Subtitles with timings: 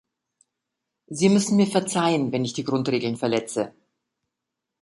[1.05, 3.71] Sie müssen mir verzeihen, wenn ich die Grundregeln verletze.